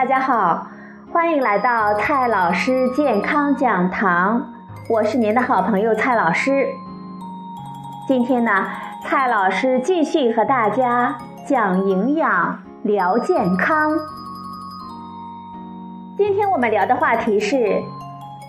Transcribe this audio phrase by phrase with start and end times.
[0.00, 0.66] 大家好，
[1.12, 4.50] 欢迎来到蔡老师健康讲堂，
[4.88, 6.68] 我是您的好朋友蔡老师。
[8.08, 8.64] 今天呢，
[9.04, 13.90] 蔡老师继续和大家讲营养、聊健康。
[16.16, 17.82] 今天我们聊的话题是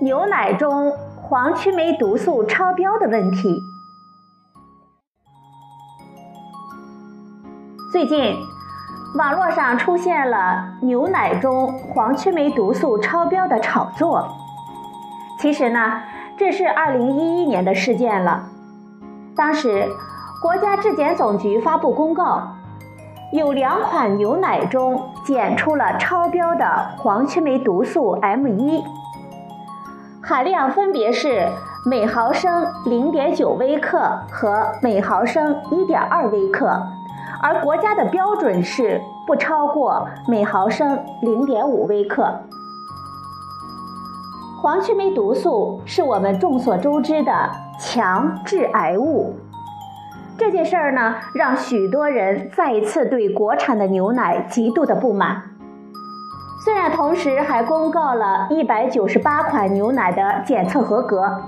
[0.00, 0.90] 牛奶中
[1.20, 3.60] 黄曲霉毒素超标的问题。
[7.92, 8.34] 最近。
[9.14, 14.28] 网络上出现了牛奶中黄曲霉毒素超标的炒作。
[15.38, 16.00] 其实呢，
[16.36, 18.42] 这是二零一一年的事件了。
[19.36, 19.88] 当时，
[20.42, 22.42] 国家质检总局发布公告，
[23.32, 26.66] 有两款牛奶中检出了超标的
[26.98, 28.82] 黄曲霉毒素 M 一，
[30.20, 31.46] 含量分别是
[31.86, 34.00] 每毫升零点九微克
[34.32, 36.82] 和每毫升一点二微克。
[37.42, 42.40] 而国家的标准是不超过每毫升零点五微克。
[44.62, 49.34] 黄曲霉毒素是我们众所周知的强致癌物。
[50.36, 55.42] 这件事儿呢，让许多人再一次对国产的牛奶极度的不满。
[56.64, 61.42] 虽然同时还公告了一百九十八款牛奶的检测合格，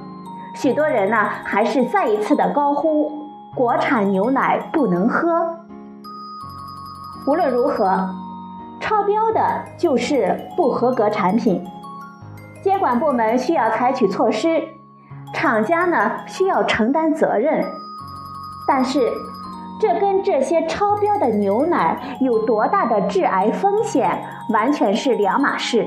[0.54, 3.10] 许多人呢还是再一次的高呼
[3.54, 5.65] 国产牛奶不能喝。
[7.26, 8.08] 无论如何，
[8.80, 11.66] 超标的就是不合格产品，
[12.62, 14.62] 监管部门需要采取措施，
[15.34, 17.64] 厂家呢需要承担责任。
[18.68, 19.00] 但是，
[19.80, 25.86] 这跟这些超标的牛奶有多大的致癌风险完全是两码事。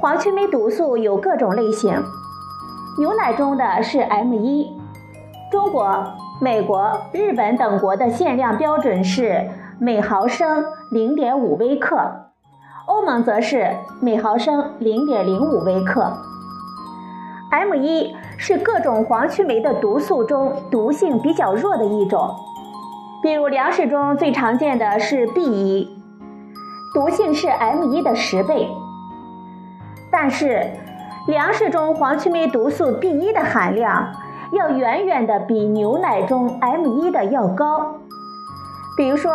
[0.00, 2.00] 黄曲霉毒素有各种类型，
[3.00, 4.80] 牛奶中的是 M 一，
[5.50, 6.04] 中国。
[6.40, 9.50] 美国、日本等国的限量标准是
[9.80, 11.96] 每毫升零点五微克，
[12.86, 16.12] 欧盟则是每毫升零点零五微克。
[17.50, 22.30] M 一是各种黄曲霉的毒素中毒性比较弱的一种，
[23.20, 25.88] 比如粮食中最常见的是 B 一，
[26.94, 28.68] 毒性是 M 一的十倍。
[30.08, 30.64] 但是，
[31.26, 34.08] 粮食中黄曲霉毒素 B 一的含量。
[34.52, 37.96] 要远远的比牛奶中 M 一的要高。
[38.96, 39.32] 比如说，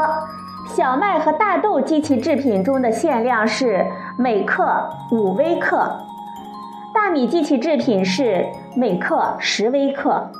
[0.67, 3.85] 小麦和大豆及其制品中的限量是
[4.17, 5.99] 每克五微克，
[6.93, 10.31] 大米及其制品是每克十微克，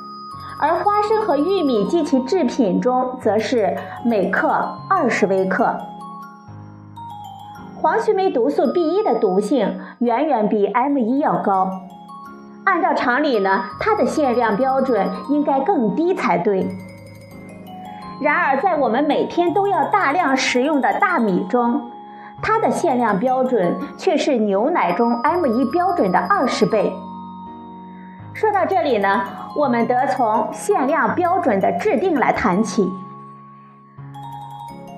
[0.60, 4.48] 而花生和玉米及其制品中则是每克
[4.90, 5.76] 二十微克。
[7.80, 11.68] 黄曲霉毒素 B 一的毒性远远比 M 一要高。
[12.64, 16.66] 按照常理呢，它的限量标准应该更低才对。
[18.20, 21.90] 然而，在我们每天都要大量食用的大米中，
[22.42, 26.92] 它的限量标准却是牛奶中 M 一标准的二十倍。
[28.32, 29.22] 说到这里呢，
[29.56, 32.90] 我们得从限量标准的制定来谈起。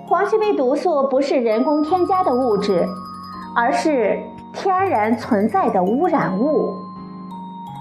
[0.06, 2.86] 黄曲霉毒素不是人工添加的物质，
[3.56, 4.22] 而是
[4.52, 6.85] 天然存在的污染物。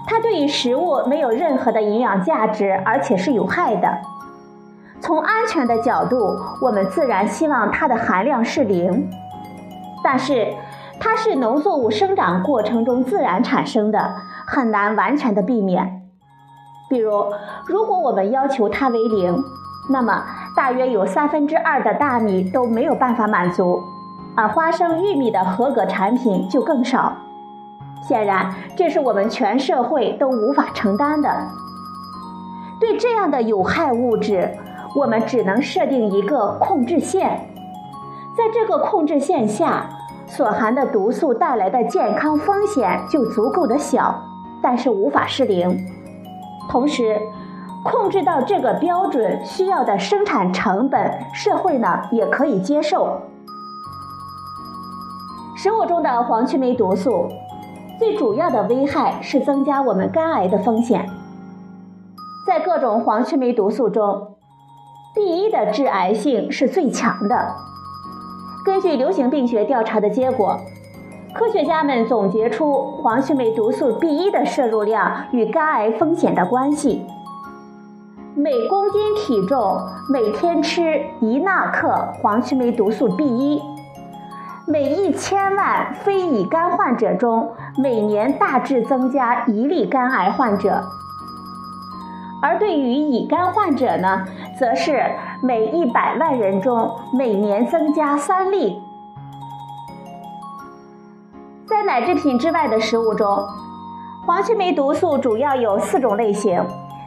[0.06, 3.88] 它对于食物没有任何的营养价值，而且是有害的。
[5.00, 9.10] 从安全的角度，我们自然希望它的含量是零。
[10.02, 10.54] 但是，
[11.00, 14.14] 它是农作物生长过程中自然产生的，
[14.46, 16.02] 很难完全的避免。
[16.88, 17.24] 比如，
[17.66, 19.42] 如果我们要求它为零，
[19.90, 20.24] 那么
[20.56, 23.82] 大约有三分之二的大米都没有办法满足，
[24.36, 27.12] 而花生、玉米的合格产品就更少。
[28.06, 31.28] 显然，这是我们全社会都无法承担的。
[32.78, 34.48] 对这样的有害物质，
[34.94, 37.48] 我们只能设定一个控制线，
[38.36, 39.88] 在这个控制线下，
[40.26, 44.14] 所含的毒素带来的健康风险就足够的小，
[44.62, 45.76] 但是无法是零。
[46.68, 47.18] 同时，
[47.82, 53.20] 控制到这个标准需要的生产成本，社会呢也可以接受。
[55.56, 57.28] 食物中的黄曲霉毒素。
[57.98, 61.08] 最主要的危害是增加我们肝癌的风险。
[62.46, 64.36] 在各种黄曲霉毒素中
[65.14, 67.54] ，B 一的致癌性是最强的。
[68.64, 70.58] 根据流行病学调查的结果，
[71.34, 77.06] 科学家们总结出黄曲霉毒素 B 一的摄入量与肝癌风险的关系：
[78.34, 79.80] 每公斤体重
[80.12, 83.62] 每天吃一纳克黄曲霉毒素 B 一。
[84.68, 90.82] 每一千万非乙肝患者中，每年大致增加一例肝癌患者；
[92.42, 94.24] 而对于乙肝患者呢，
[94.58, 95.00] 则是
[95.40, 98.76] 每一百万人中每年增加三例。
[101.68, 103.46] 在奶制品之外的食物中，
[104.26, 106.60] 黄曲霉毒素主要有四种类型，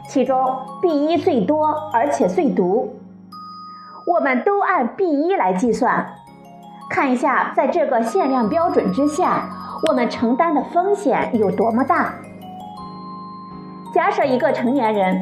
[0.08, 2.96] 其中 B 一最多，而且最毒。
[4.06, 6.14] 我们都按 B 一来计算，
[6.90, 9.48] 看一下在这个限量标准之下，
[9.88, 12.12] 我们承担的风险有多么大。
[13.94, 15.20] 假设一个成年人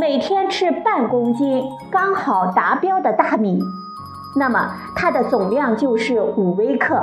[0.00, 3.58] 每天吃半公斤刚好达标的大米，
[4.36, 7.02] 那么它的总量就是五微克。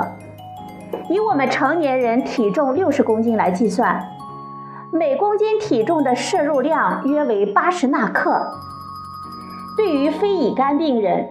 [1.10, 4.02] 以我们成年人体重六十公斤来计算，
[4.90, 8.50] 每公斤体重的摄入量约为八十纳克。
[9.76, 11.28] 对于非乙肝病人，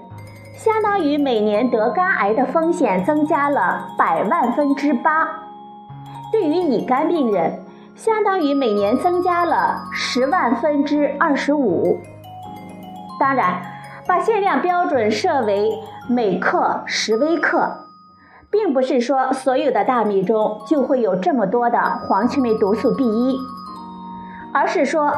[0.54, 5.26] 相当于每年得肝癌的风险增加了百万分之八；
[6.32, 7.60] 对于乙肝病人，
[7.96, 12.00] 相当于每年增加了十万分之二十五。
[13.20, 13.62] 当然，
[14.08, 15.72] 把限量标准设为
[16.08, 17.88] 每克十微克，
[18.52, 23.38] 并不是说所有的大米中就会有这么多的黄曲霉毒素 B 一，
[24.54, 25.12] 而是说，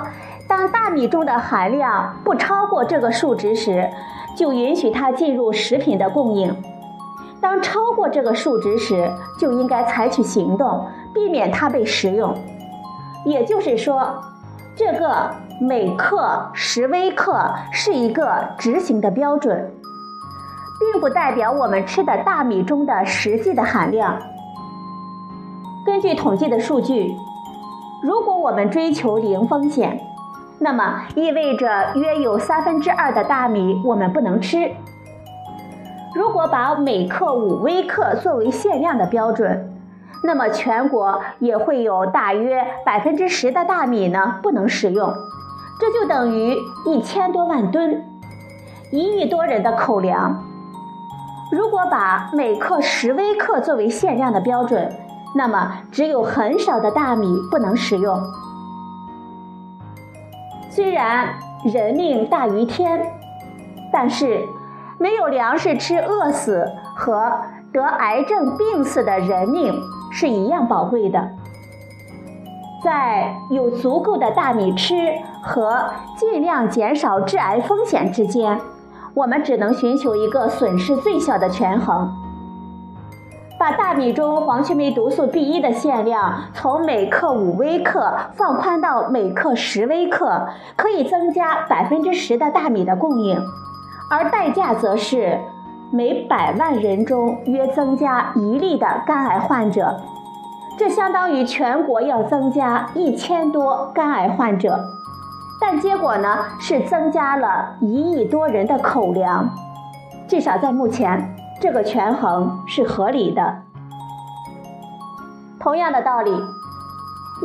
[0.55, 3.89] 当大米中的含量不超过这个数值时，
[4.37, 6.49] 就允许它进入食品的供应；
[7.41, 12.33] 当超过这个数值时，就应该采取行动，避免它被食用。
[13.25, 14.15] 也就是说，
[14.77, 15.29] 这个
[15.59, 19.73] 每克十微克是一个执行的标准，
[20.79, 24.17] 并不代表我们吃的大米中的实际的含量。
[25.85, 27.13] 根据统计的数据，
[28.01, 29.99] 如果我们追求零风险，
[30.59, 34.71] 那么意味着约有三分之二的大米我们不能吃。
[36.15, 39.73] 如果把每克五微克作为限量的标准，
[40.23, 45.13] 那么全国也会有大约百分之十的大米呢不能食用，
[45.79, 46.55] 这就等于
[46.85, 48.01] 一千多万吨，
[48.91, 50.41] 一亿多人的口粮。
[51.51, 54.89] 如果把每克十微克作为限量的标准，
[55.35, 58.17] 那么只有很少的大米不能食用。
[60.75, 63.01] 虽然人命大于天，
[63.93, 64.45] 但是
[64.97, 67.31] 没有粮食吃饿死和
[67.71, 69.73] 得癌症病死的人命。
[70.11, 71.29] 是一样宝贵的，
[72.83, 74.95] 在有足够的大米吃
[75.41, 75.85] 和
[76.17, 78.59] 尽量减少致癌风险之间，
[79.13, 82.24] 我们只能寻求一个损失最小的权衡。
[83.65, 93.41] 把大米中黄曲霉毒素 B 一的限量从每克五微克放宽到每克十微克，可以增加百分之十的大米的供应，
[94.11, 95.39] 而代价则是。
[95.91, 99.99] 每百万人中约增加一例的肝癌患者，
[100.77, 104.79] 这相当于全国要增加一千多肝癌患者。
[105.59, 109.49] 但结果呢是增加了一亿多人的口粮，
[110.27, 113.55] 至少在目前，这个权衡是合理的。
[115.59, 116.31] 同样的道理，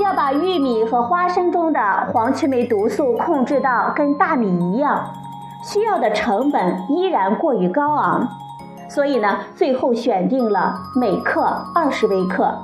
[0.03, 1.81] 要把玉米和花生中的
[2.13, 5.05] 黄曲霉毒素控制到跟大米一样。
[5.63, 8.27] 需要的成本依然过于高昂，
[8.89, 11.43] 所以呢，最后选定了每克
[11.75, 12.55] 二十微克，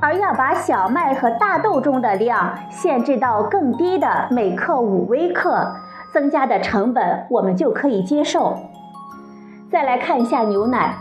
[0.00, 5.74] 而要把小麦和大豆中的量限制到更低的每克五微克，
[6.12, 8.56] 增加的成本我们就可以接受。
[9.72, 10.98] 再来看一下牛奶，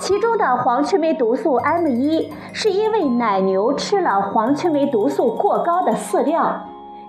[0.00, 6.62] 其中的黄曲霉毒素 M 一是因为奶牛吃了黄曲霉毒素过高的饲料。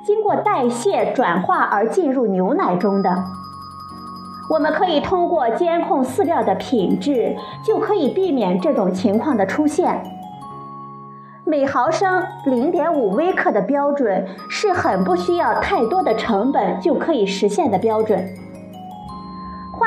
[0.04, 3.10] 经过代谢转化而进入牛奶中的，
[4.50, 10.04] 我们可以通过监控饲料的品质，就可以避免这种情况的出现。
[11.46, 18.28] 每毫升零点五微克的标准是很不需要太多的成本就可以实现的标准。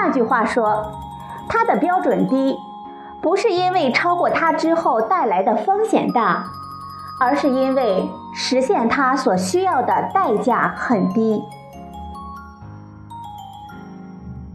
[0.00, 0.93] 换句话说，
[1.49, 2.57] 它的标准低，
[3.21, 6.45] 不是因为超过它之后带来的风险大。
[7.21, 11.43] 而是因为实现它所需要的代价很低。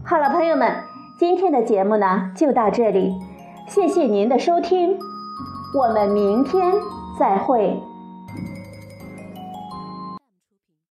[0.02, 0.76] 好了，朋友们，
[1.18, 3.20] 今天的节目呢就到这里，
[3.66, 4.98] 谢谢您的收听，
[5.78, 6.72] 我们明天
[7.18, 7.82] 再会。